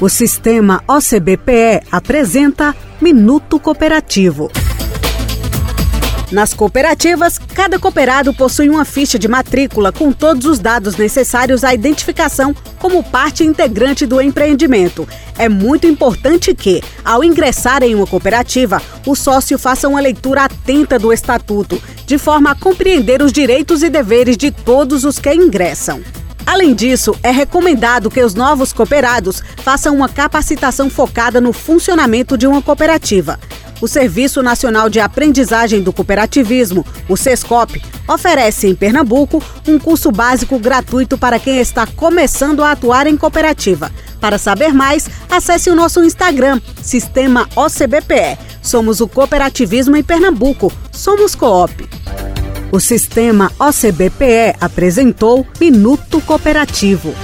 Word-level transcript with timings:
O 0.00 0.08
sistema 0.08 0.82
OCBPE 0.88 1.86
apresenta 1.90 2.74
Minuto 3.00 3.60
Cooperativo. 3.60 4.50
Nas 6.32 6.52
cooperativas, 6.52 7.38
cada 7.38 7.78
cooperado 7.78 8.34
possui 8.34 8.68
uma 8.68 8.84
ficha 8.84 9.20
de 9.20 9.28
matrícula 9.28 9.92
com 9.92 10.10
todos 10.10 10.46
os 10.46 10.58
dados 10.58 10.96
necessários 10.96 11.62
à 11.62 11.72
identificação 11.72 12.52
como 12.80 13.04
parte 13.04 13.44
integrante 13.44 14.04
do 14.04 14.20
empreendimento. 14.20 15.08
É 15.38 15.48
muito 15.48 15.86
importante 15.86 16.52
que, 16.56 16.82
ao 17.04 17.22
ingressar 17.22 17.84
em 17.84 17.94
uma 17.94 18.06
cooperativa, 18.06 18.82
o 19.06 19.14
sócio 19.14 19.56
faça 19.56 19.88
uma 19.88 20.00
leitura 20.00 20.46
atenta 20.46 20.98
do 20.98 21.12
estatuto, 21.12 21.80
de 22.04 22.18
forma 22.18 22.50
a 22.50 22.56
compreender 22.56 23.22
os 23.22 23.32
direitos 23.32 23.84
e 23.84 23.88
deveres 23.88 24.36
de 24.36 24.50
todos 24.50 25.04
os 25.04 25.20
que 25.20 25.32
ingressam. 25.32 26.02
Além 26.54 26.72
disso, 26.72 27.16
é 27.20 27.32
recomendado 27.32 28.08
que 28.08 28.22
os 28.22 28.32
novos 28.32 28.72
cooperados 28.72 29.42
façam 29.56 29.92
uma 29.92 30.08
capacitação 30.08 30.88
focada 30.88 31.40
no 31.40 31.52
funcionamento 31.52 32.38
de 32.38 32.46
uma 32.46 32.62
cooperativa. 32.62 33.40
O 33.80 33.88
Serviço 33.88 34.40
Nacional 34.40 34.88
de 34.88 35.00
Aprendizagem 35.00 35.82
do 35.82 35.92
Cooperativismo, 35.92 36.86
o 37.08 37.16
SESCOP, 37.16 37.82
oferece 38.06 38.68
em 38.68 38.74
Pernambuco 38.76 39.42
um 39.66 39.80
curso 39.80 40.12
básico 40.12 40.56
gratuito 40.56 41.18
para 41.18 41.40
quem 41.40 41.58
está 41.58 41.88
começando 41.88 42.62
a 42.62 42.70
atuar 42.70 43.08
em 43.08 43.16
cooperativa. 43.16 43.90
Para 44.20 44.38
saber 44.38 44.72
mais, 44.72 45.10
acesse 45.28 45.68
o 45.70 45.74
nosso 45.74 46.04
Instagram, 46.04 46.60
Sistema 46.80 47.48
OCBPE. 47.56 48.38
Somos 48.62 49.00
o 49.00 49.08
cooperativismo 49.08 49.96
em 49.96 50.04
Pernambuco. 50.04 50.72
Somos 50.92 51.34
Coop. 51.34 51.93
O 52.74 52.80
sistema 52.80 53.52
OCBPE 53.56 54.56
apresentou 54.60 55.46
Minuto 55.60 56.20
Cooperativo. 56.20 57.14